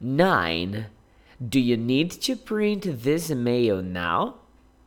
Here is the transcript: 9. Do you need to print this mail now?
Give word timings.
9. 0.00 0.86
Do 1.46 1.60
you 1.60 1.76
need 1.76 2.10
to 2.10 2.36
print 2.36 3.02
this 3.02 3.30
mail 3.30 3.82
now? 3.82 4.36